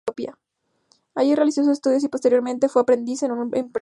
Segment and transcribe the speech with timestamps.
[1.13, 3.69] Allí realizó sus estudios y posteriormente fue aprendiz en una imprenta.